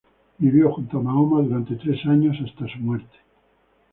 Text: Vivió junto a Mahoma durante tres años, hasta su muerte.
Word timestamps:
Vivió 0.39 0.71
junto 0.73 0.97
a 0.97 1.03
Mahoma 1.03 1.43
durante 1.43 1.75
tres 1.75 2.03
años, 2.07 2.35
hasta 2.43 2.67
su 2.73 2.79
muerte. 2.79 3.17